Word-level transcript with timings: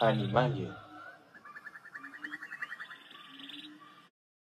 Animalia. 0.00 0.76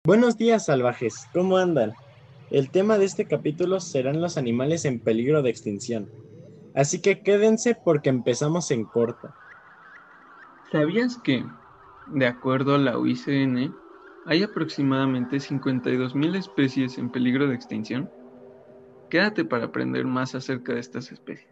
Buenos 0.06 0.38
días 0.38 0.66
salvajes, 0.66 1.28
¿cómo 1.34 1.58
andan? 1.58 1.94
El 2.50 2.72
tema 2.72 2.98
de 2.98 3.06
este 3.06 3.26
capítulo 3.26 3.80
serán 3.80 4.22
los 4.22 4.38
animales 4.38 4.86
en 4.86 5.00
peligro 5.00 5.42
de 5.42 5.50
extinción. 5.50 6.10
Así 6.74 7.02
que 7.02 7.22
quédense 7.22 7.76
porque 7.76 8.10
empezamos 8.10 8.72
en 8.72 8.86
corto. 8.86 9.34
¿Sabías 10.72 11.18
que, 11.18 11.46
de 12.08 12.28
acuerdo 12.28 12.76
a 12.76 12.78
la 12.78 12.98
UICN, 12.98 13.76
hay 14.26 14.44
aproximadamente 14.44 15.38
52.000 15.38 16.38
especies 16.38 16.98
en 16.98 17.10
peligro 17.10 17.48
de 17.48 17.56
extinción? 17.56 18.10
Quédate 19.10 19.44
para 19.44 19.66
aprender 19.66 20.06
más 20.06 20.34
acerca 20.34 20.74
de 20.74 20.80
estas 20.80 21.12
especies. 21.12 21.51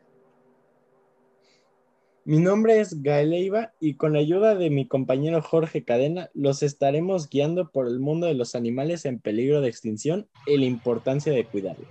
Mi 2.30 2.38
nombre 2.38 2.80
es 2.80 3.02
Gaeleiva 3.02 3.72
y 3.80 3.96
con 3.96 4.14
la 4.14 4.20
ayuda 4.20 4.54
de 4.54 4.70
mi 4.70 4.88
compañero 4.88 5.42
Jorge 5.42 5.84
Cadena 5.84 6.30
los 6.36 6.62
estaremos 6.62 7.28
guiando 7.28 7.72
por 7.72 7.88
el 7.88 8.00
mundo 8.00 8.28
de 8.28 8.36
los 8.36 8.54
animales 8.54 9.06
en 9.06 9.18
peligro 9.18 9.62
de 9.62 9.70
extinción 9.70 10.28
y 10.46 10.60
la 10.60 10.66
importancia 10.66 11.34
de 11.34 11.44
cuidarlos. 11.44 11.88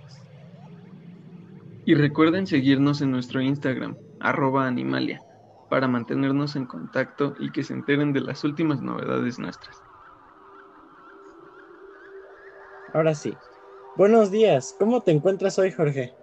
Y 1.83 1.93
recuerden 1.93 2.47
seguirnos 2.47 3.01
en 3.01 3.11
nuestro 3.11 3.41
Instagram, 3.41 3.97
arroba 4.21 4.65
animalia, 4.65 5.21
para 5.69 5.89
mantenernos 5.89 6.55
en 6.55 6.67
contacto 6.67 7.35
y 7.37 7.51
que 7.51 7.63
se 7.63 7.73
enteren 7.73 8.13
de 8.13 8.21
las 8.21 8.45
últimas 8.45 8.81
novedades 8.81 9.39
nuestras. 9.39 9.75
Ahora 12.93 13.13
sí. 13.13 13.33
Buenos 13.97 14.31
días, 14.31 14.73
¿cómo 14.79 15.01
te 15.01 15.11
encuentras 15.11 15.59
hoy, 15.59 15.73
Jorge? 15.73 16.13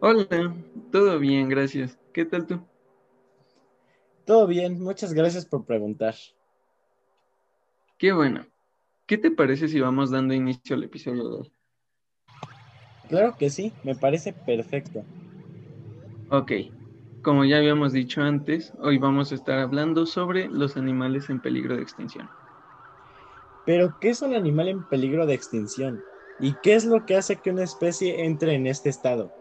Hola, 0.00 0.56
todo 0.90 1.18
bien, 1.18 1.50
gracias. 1.50 1.98
¿Qué 2.14 2.24
tal 2.24 2.46
tú? 2.46 2.62
Todo 4.28 4.46
bien, 4.46 4.78
muchas 4.78 5.14
gracias 5.14 5.46
por 5.46 5.64
preguntar. 5.64 6.14
Qué 7.96 8.12
bueno. 8.12 8.44
¿Qué 9.06 9.16
te 9.16 9.30
parece 9.30 9.68
si 9.68 9.80
vamos 9.80 10.10
dando 10.10 10.34
inicio 10.34 10.76
al 10.76 10.84
episodio 10.84 11.26
de 11.26 11.36
hoy? 11.36 11.52
Claro 13.08 13.36
que 13.38 13.48
sí, 13.48 13.72
me 13.84 13.94
parece 13.94 14.34
perfecto. 14.34 15.02
Ok, 16.28 16.52
como 17.22 17.46
ya 17.46 17.56
habíamos 17.56 17.94
dicho 17.94 18.20
antes, 18.20 18.74
hoy 18.80 18.98
vamos 18.98 19.32
a 19.32 19.34
estar 19.34 19.60
hablando 19.60 20.04
sobre 20.04 20.50
los 20.50 20.76
animales 20.76 21.30
en 21.30 21.40
peligro 21.40 21.76
de 21.76 21.82
extinción. 21.82 22.28
Pero, 23.64 23.94
¿qué 23.98 24.10
es 24.10 24.20
un 24.20 24.34
animal 24.34 24.68
en 24.68 24.82
peligro 24.82 25.24
de 25.24 25.32
extinción? 25.32 26.04
¿Y 26.38 26.54
qué 26.62 26.74
es 26.74 26.84
lo 26.84 27.06
que 27.06 27.16
hace 27.16 27.36
que 27.36 27.48
una 27.48 27.64
especie 27.64 28.26
entre 28.26 28.56
en 28.56 28.66
este 28.66 28.90
estado? 28.90 29.37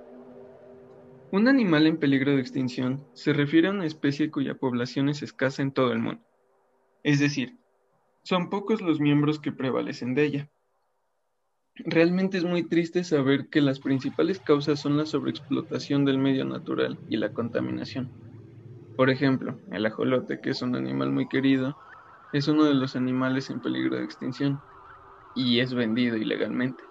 Un 1.30 1.50
animal 1.50 1.88
en 1.88 1.98
peligro 1.98 2.32
de 2.32 2.40
extinción 2.40 3.06
se 3.14 3.34
refiere 3.34 3.68
a 3.68 3.72
una 3.72 3.86
especie 3.86 4.32
cuya 4.32 4.56
población 4.56 5.10
es 5.10 5.22
escasa 5.22 5.62
en 5.62 5.74
todo 5.74 5.92
el 5.92 6.00
mundo. 6.00 6.24
Es 7.04 7.20
decir, 7.20 7.58
son 8.24 8.50
pocos 8.50 8.82
los 8.82 9.02
miembros 9.02 9.40
que 9.40 9.52
prevalecen 9.52 10.16
de 10.16 10.24
ella. 10.24 10.52
Realmente 11.76 12.38
es 12.38 12.46
muy 12.46 12.64
triste 12.64 13.04
saber 13.04 13.50
que 13.50 13.60
las 13.60 13.82
principales 13.82 14.40
causas 14.40 14.80
son 14.80 14.96
la 14.96 15.06
sobreexplotación 15.06 16.06
del 16.06 16.18
medio 16.18 16.46
natural 16.46 16.98
y 17.10 17.18
la 17.18 17.34
contaminación. 17.34 18.10
Por 18.96 19.10
ejemplo, 19.10 19.60
el 19.72 19.86
ajolote, 19.86 20.40
que 20.40 20.52
es 20.52 20.62
un 20.62 20.78
animal 20.78 21.12
muy 21.12 21.28
querido, 21.28 21.78
es 22.32 22.48
uno 22.48 22.64
de 22.64 22.74
los 22.74 22.96
animales 22.96 23.50
en 23.50 23.60
peligro 23.60 23.98
de 23.98 24.06
extinción 24.06 24.62
y 25.36 25.60
es 25.60 25.74
vendido 25.74 26.16
ilegalmente. 26.16 26.84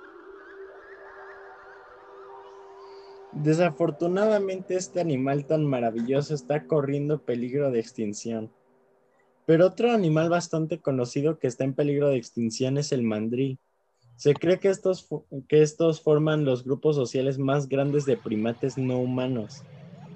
Desafortunadamente 3.43 4.77
este 4.77 4.99
animal 4.99 5.45
tan 5.45 5.67
maravilloso 5.67 6.35
está 6.35 6.67
corriendo 6.67 7.23
peligro 7.23 7.71
de 7.71 7.81
extinción. 7.81 8.51
Pero 9.45 9.67
otro 9.67 9.93
animal 9.93 10.31
bastante 10.31 10.81
conocido 10.81 11.39
que 11.39 11.47
está 11.47 11.65
en 11.65 11.75
peligro 11.75 12.09
de 12.09 12.17
extinción 12.17 12.79
es 12.79 12.93
el 12.93 13.03
mandril. 13.03 13.59
Se 14.17 14.33
cree 14.33 14.59
que 14.59 14.71
estos, 14.71 15.07
que 15.49 15.63
estos 15.63 16.01
forman 16.01 16.47
los 16.47 16.65
grupos 16.65 16.97
sociales 16.97 17.39
más 17.39 17.69
grandes 17.69 18.07
de 18.07 18.17
primates 18.17 18.79
no 18.79 18.99
humanos. 18.99 19.63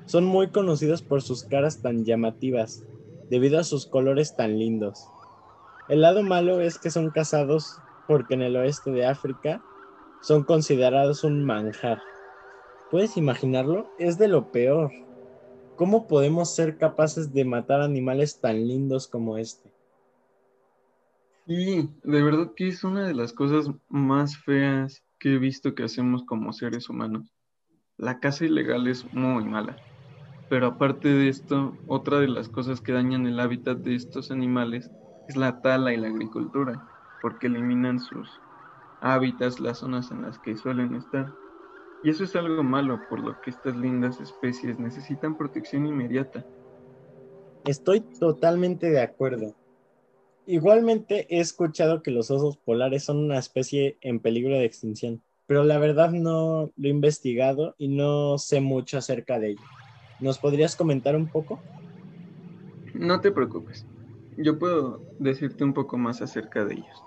Son 0.07 0.25
muy 0.25 0.49
conocidos 0.49 1.03
por 1.03 1.21
sus 1.21 1.45
caras 1.45 1.83
tan 1.83 2.05
llamativas, 2.05 2.83
debido 3.29 3.61
a 3.61 3.65
sus 3.65 3.87
colores 3.87 4.35
tan 4.35 4.59
lindos. 4.59 5.07
El 5.89 6.01
lado 6.01 6.23
malo 6.23 6.61
es 6.63 6.79
que 6.79 6.91
son 6.91 7.11
cazados 7.11 7.77
porque 8.09 8.35
en 8.35 8.43
el 8.43 8.57
oeste 8.57 8.91
de 8.91 9.05
África 9.05 9.63
son 10.23 10.43
considerados 10.43 11.23
un 11.23 11.45
manjar. 11.45 12.01
¿Puedes 12.91 13.17
imaginarlo? 13.17 13.95
Es 13.99 14.19
de 14.19 14.29
lo 14.29 14.51
peor. 14.51 14.93
¿Cómo 15.77 16.09
podemos 16.09 16.55
ser 16.55 16.77
capaces 16.77 17.33
de 17.33 17.45
matar 17.45 17.81
animales 17.83 18.41
tan 18.41 18.67
lindos 18.67 19.09
como 19.09 19.39
este? 19.39 19.73
Sí, 21.47 21.91
de 22.05 22.23
verdad 22.23 22.53
que 22.57 22.69
es 22.69 22.85
una 22.85 23.07
de 23.07 23.15
las 23.15 23.33
cosas 23.33 23.71
más 23.89 24.39
feas 24.39 25.05
que 25.19 25.35
he 25.35 25.39
visto 25.39 25.75
que 25.75 25.83
hacemos 25.83 26.25
como 26.25 26.53
seres 26.53 26.89
humanos. 26.89 27.33
La 27.99 28.21
caza 28.21 28.45
ilegal 28.47 28.87
es 28.89 29.13
muy 29.13 29.45
mala. 29.45 29.83
Pero 30.49 30.67
aparte 30.67 31.09
de 31.09 31.29
esto, 31.29 31.77
otra 31.87 32.21
de 32.21 32.29
las 32.29 32.49
cosas 32.49 32.81
que 32.81 32.93
dañan 32.93 33.27
el 33.27 33.41
hábitat 33.41 33.79
de 33.79 33.95
estos 33.97 34.31
animales 34.31 34.91
es 35.29 35.37
la 35.37 35.61
tala 35.61 35.93
y 35.95 35.97
la 35.97 36.09
agricultura, 36.09 36.89
porque 37.21 37.49
eliminan 37.49 38.01
sus 38.01 38.43
hábitats, 39.01 39.61
las 39.61 39.79
zonas 39.79 40.11
en 40.11 40.23
las 40.23 40.39
que 40.39 40.57
suelen 40.57 40.95
estar. 40.95 41.35
Y 42.03 42.11
eso 42.11 42.25
es 42.25 42.35
algo 42.35 42.63
malo, 42.63 42.99
por 43.09 43.21
lo 43.21 43.41
que 43.41 43.51
estas 43.51 43.77
lindas 43.77 44.21
especies 44.21 44.79
necesitan 44.79 45.37
protección 45.37 45.87
inmediata. 45.87 46.45
Estoy 47.65 48.01
totalmente 48.01 48.91
de 48.91 49.03
acuerdo. 49.03 49.55
Igualmente 50.47 51.27
he 51.29 51.41
escuchado 51.41 52.03
que 52.03 52.11
los 52.11 52.31
osos 52.31 52.57
polares 52.57 53.05
son 53.05 53.19
una 53.19 53.39
especie 53.39 53.99
en 54.01 54.19
peligro 54.19 54.55
de 54.55 54.65
extinción, 54.65 55.23
pero 55.47 55.63
la 55.65 55.79
verdad 55.79 56.11
no 56.11 56.71
lo 56.75 56.89
he 56.89 56.91
investigado 56.91 57.75
y 57.77 57.89
no 57.89 58.39
sé 58.39 58.61
mucho 58.61 58.97
acerca 58.97 59.39
de 59.39 59.51
ello. 59.51 59.63
¿Nos 60.21 60.39
podrías 60.39 60.75
comentar 60.75 61.15
un 61.15 61.29
poco? 61.29 61.61
No 62.95 63.21
te 63.21 63.31
preocupes, 63.31 63.87
yo 64.39 64.59
puedo 64.59 65.01
decirte 65.19 65.65
un 65.65 65.75
poco 65.75 65.99
más 65.99 66.23
acerca 66.23 66.65
de 66.65 66.75
ellos. 66.75 67.03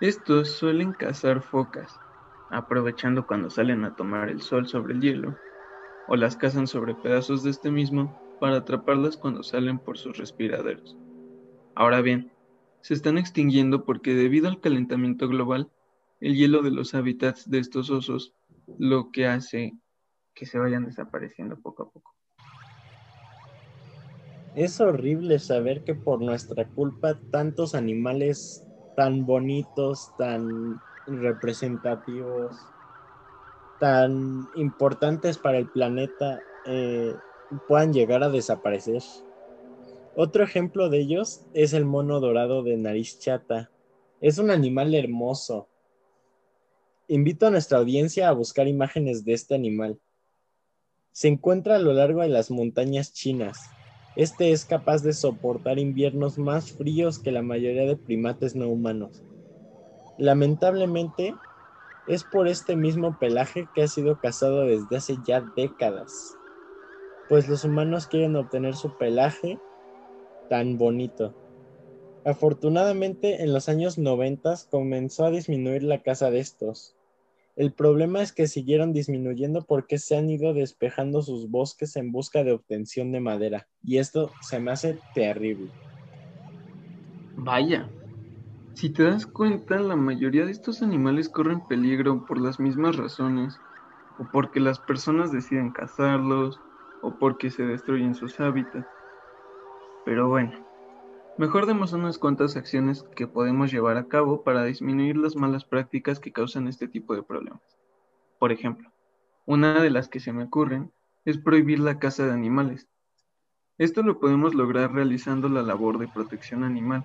Estos 0.00 0.50
suelen 0.50 0.92
cazar 0.92 1.42
focas, 1.42 1.98
aprovechando 2.50 3.26
cuando 3.26 3.50
salen 3.50 3.84
a 3.84 3.94
tomar 3.94 4.30
el 4.30 4.42
sol 4.42 4.66
sobre 4.66 4.94
el 4.94 5.00
hielo, 5.00 5.38
o 6.06 6.16
las 6.16 6.36
cazan 6.36 6.66
sobre 6.66 6.94
pedazos 6.94 7.42
de 7.42 7.50
este 7.50 7.70
mismo 7.70 8.18
para 8.38 8.56
atraparlas 8.56 9.16
cuando 9.16 9.42
salen 9.42 9.78
por 9.78 9.98
sus 9.98 10.16
respiraderos. 10.16 10.96
Ahora 11.74 12.00
bien, 12.00 12.32
se 12.80 12.94
están 12.94 13.18
extinguiendo 13.18 13.84
porque 13.84 14.14
debido 14.14 14.48
al 14.48 14.60
calentamiento 14.60 15.28
global, 15.28 15.70
el 16.20 16.34
hielo 16.34 16.62
de 16.62 16.70
los 16.70 16.94
hábitats 16.94 17.48
de 17.50 17.58
estos 17.58 17.90
osos 17.90 18.34
lo 18.78 19.10
que 19.10 19.26
hace 19.26 19.72
que 20.34 20.46
se 20.46 20.58
vayan 20.58 20.86
desapareciendo 20.86 21.58
poco 21.60 21.84
a 21.84 21.90
poco. 21.90 22.14
Es 24.54 24.80
horrible 24.80 25.38
saber 25.38 25.84
que 25.84 25.94
por 25.94 26.20
nuestra 26.20 26.66
culpa 26.68 27.20
tantos 27.30 27.74
animales 27.74 28.64
tan 28.96 29.24
bonitos, 29.26 30.12
tan 30.16 30.80
representativos, 31.08 32.56
tan 33.78 34.48
importantes 34.56 35.38
para 35.38 35.58
el 35.58 35.68
planeta 35.68 36.40
eh, 36.66 37.14
puedan 37.66 37.92
llegar 37.92 38.22
a 38.22 38.28
desaparecer. 38.28 39.02
Otro 40.14 40.42
ejemplo 40.42 40.88
de 40.88 40.98
ellos 40.98 41.42
es 41.54 41.72
el 41.72 41.84
mono 41.84 42.20
dorado 42.20 42.62
de 42.62 42.76
nariz 42.76 43.20
chata. 43.20 43.70
Es 44.20 44.38
un 44.38 44.50
animal 44.50 44.94
hermoso. 44.94 45.68
Invito 47.06 47.46
a 47.46 47.50
nuestra 47.50 47.78
audiencia 47.78 48.28
a 48.28 48.32
buscar 48.32 48.68
imágenes 48.68 49.24
de 49.24 49.32
este 49.32 49.54
animal. 49.54 49.98
Se 51.12 51.28
encuentra 51.28 51.76
a 51.76 51.78
lo 51.78 51.92
largo 51.92 52.22
de 52.22 52.28
las 52.28 52.50
montañas 52.50 53.12
chinas. 53.12 53.70
Este 54.16 54.50
es 54.50 54.64
capaz 54.64 55.02
de 55.02 55.12
soportar 55.12 55.78
inviernos 55.78 56.36
más 56.36 56.72
fríos 56.72 57.18
que 57.18 57.30
la 57.30 57.42
mayoría 57.42 57.84
de 57.84 57.96
primates 57.96 58.56
no 58.56 58.68
humanos. 58.68 59.22
Lamentablemente, 60.18 61.34
es 62.06 62.24
por 62.24 62.48
este 62.48 62.76
mismo 62.76 63.18
pelaje 63.18 63.68
que 63.74 63.82
ha 63.82 63.88
sido 63.88 64.18
cazado 64.18 64.62
desde 64.62 64.96
hace 64.96 65.16
ya 65.24 65.40
décadas, 65.56 66.36
pues 67.28 67.48
los 67.48 67.64
humanos 67.64 68.06
quieren 68.06 68.36
obtener 68.36 68.74
su 68.74 68.96
pelaje 68.98 69.58
tan 70.48 70.78
bonito. 70.78 71.34
Afortunadamente, 72.24 73.42
en 73.42 73.52
los 73.52 73.68
años 73.68 73.96
90 73.96 74.54
comenzó 74.70 75.24
a 75.24 75.30
disminuir 75.30 75.82
la 75.82 76.02
caza 76.02 76.30
de 76.30 76.40
estos, 76.40 76.98
el 77.58 77.72
problema 77.72 78.22
es 78.22 78.30
que 78.30 78.46
siguieron 78.46 78.92
disminuyendo 78.92 79.62
porque 79.62 79.98
se 79.98 80.16
han 80.16 80.30
ido 80.30 80.54
despejando 80.54 81.22
sus 81.22 81.50
bosques 81.50 81.96
en 81.96 82.12
busca 82.12 82.44
de 82.44 82.52
obtención 82.52 83.10
de 83.10 83.18
madera. 83.18 83.66
Y 83.82 83.98
esto 83.98 84.30
se 84.42 84.60
me 84.60 84.70
hace 84.70 84.96
terrible. 85.12 85.68
Vaya, 87.34 87.90
si 88.74 88.90
te 88.90 89.02
das 89.02 89.26
cuenta, 89.26 89.78
la 89.78 89.96
mayoría 89.96 90.44
de 90.44 90.52
estos 90.52 90.82
animales 90.82 91.28
corren 91.28 91.66
peligro 91.66 92.24
por 92.24 92.40
las 92.40 92.60
mismas 92.60 92.96
razones, 92.96 93.58
o 94.18 94.28
porque 94.32 94.60
las 94.60 94.78
personas 94.78 95.32
deciden 95.32 95.70
cazarlos, 95.70 96.60
o 97.02 97.18
porque 97.18 97.50
se 97.50 97.64
destruyen 97.64 98.14
sus 98.14 98.38
hábitats. 98.40 98.86
Pero 100.04 100.28
bueno, 100.28 100.52
mejor 101.38 101.66
demos 101.66 101.92
unas 101.92 102.18
cuantas 102.18 102.56
acciones 102.56 103.04
que 103.14 103.26
podemos 103.26 103.70
llevar 103.70 103.96
a 103.96 104.08
cabo 104.08 104.42
para 104.42 104.64
disminuir 104.64 105.16
las 105.16 105.36
malas 105.36 105.64
prácticas 105.64 106.20
que 106.20 106.32
causan 106.32 106.68
este 106.68 106.88
tipo 106.88 107.14
de 107.14 107.22
problemas. 107.22 107.62
Por 108.38 108.52
ejemplo, 108.52 108.90
una 109.46 109.82
de 109.82 109.90
las 109.90 110.08
que 110.08 110.20
se 110.20 110.32
me 110.32 110.44
ocurren 110.44 110.92
es 111.24 111.38
prohibir 111.38 111.80
la 111.80 111.98
caza 111.98 112.26
de 112.26 112.32
animales. 112.32 112.88
Esto 113.76 114.02
lo 114.02 114.18
podemos 114.18 114.54
lograr 114.54 114.92
realizando 114.92 115.48
la 115.48 115.62
labor 115.62 115.98
de 115.98 116.08
protección 116.08 116.64
animal, 116.64 117.04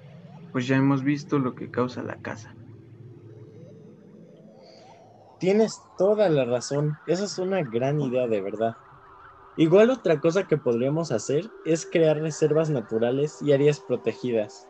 pues 0.53 0.67
ya 0.67 0.77
hemos 0.77 1.03
visto 1.03 1.39
lo 1.39 1.55
que 1.55 1.69
causa 1.69 2.03
la 2.03 2.21
caza. 2.21 2.55
Tienes 5.39 5.81
toda 5.97 6.29
la 6.29 6.45
razón, 6.45 6.95
esa 7.07 7.25
es 7.25 7.37
una 7.37 7.63
gran 7.63 7.99
idea 7.99 8.27
de 8.27 8.39
verdad. 8.39 8.77
Igual 9.57 9.89
otra 9.89 10.21
cosa 10.21 10.47
que 10.47 10.57
podríamos 10.57 11.11
hacer 11.11 11.49
es 11.65 11.85
crear 11.85 12.17
reservas 12.19 12.69
naturales 12.69 13.41
y 13.41 13.51
áreas 13.51 13.79
protegidas. 13.81 14.67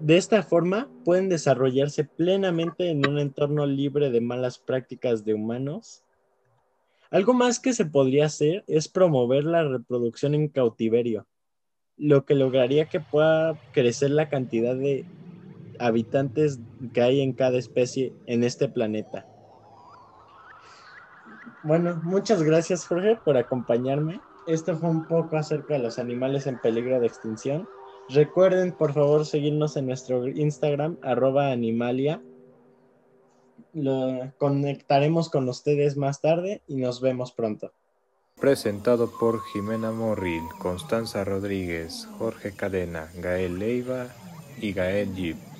De 0.00 0.16
esta 0.16 0.42
forma 0.42 0.88
pueden 1.04 1.28
desarrollarse 1.28 2.04
plenamente 2.04 2.90
en 2.90 3.06
un 3.06 3.18
entorno 3.18 3.66
libre 3.66 4.10
de 4.10 4.20
malas 4.20 4.58
prácticas 4.58 5.24
de 5.24 5.34
humanos. 5.34 6.02
Algo 7.10 7.34
más 7.34 7.60
que 7.60 7.72
se 7.72 7.84
podría 7.84 8.26
hacer 8.26 8.64
es 8.66 8.88
promover 8.88 9.44
la 9.44 9.62
reproducción 9.62 10.34
en 10.34 10.48
cautiverio, 10.48 11.26
lo 11.96 12.24
que 12.24 12.34
lograría 12.34 12.86
que 12.86 13.00
pueda 13.00 13.56
crecer 13.72 14.10
la 14.10 14.28
cantidad 14.28 14.74
de 14.74 15.04
habitantes 15.78 16.60
que 16.92 17.02
hay 17.02 17.20
en 17.20 17.32
cada 17.32 17.58
especie 17.58 18.12
en 18.26 18.44
este 18.44 18.68
planeta. 18.68 19.26
Bueno, 21.64 22.00
muchas 22.02 22.42
gracias 22.42 22.86
Jorge 22.86 23.16
por 23.24 23.36
acompañarme. 23.36 24.20
Esto 24.46 24.76
fue 24.76 24.90
un 24.90 25.06
poco 25.06 25.36
acerca 25.36 25.74
de 25.74 25.80
los 25.80 25.98
animales 25.98 26.46
en 26.46 26.60
peligro 26.60 26.98
de 26.98 27.06
extinción. 27.06 27.68
Recuerden 28.08 28.72
por 28.72 28.92
favor 28.92 29.24
seguirnos 29.24 29.76
en 29.76 29.86
nuestro 29.86 30.26
Instagram 30.26 30.98
arroba 31.02 31.52
animalia. 31.52 32.20
Lo 33.72 34.32
conectaremos 34.38 35.30
con 35.30 35.48
ustedes 35.48 35.96
más 35.96 36.20
tarde 36.20 36.62
y 36.66 36.76
nos 36.76 37.00
vemos 37.00 37.32
pronto. 37.32 37.72
Presentado 38.42 39.08
por 39.08 39.40
Jimena 39.44 39.92
Morril, 39.92 40.42
Constanza 40.58 41.22
Rodríguez, 41.22 42.08
Jorge 42.18 42.50
Cadena, 42.50 43.08
Gael 43.14 43.60
Leiva 43.60 44.08
y 44.60 44.72
Gael 44.72 45.14
Yip. 45.14 45.51